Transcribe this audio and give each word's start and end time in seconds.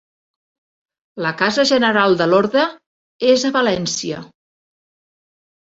La 1.25 1.33
casa 1.41 1.67
general 1.73 2.17
de 2.23 2.29
l'orde 2.33 2.65
és 3.35 3.47
a 3.49 3.53
València. 3.61 4.25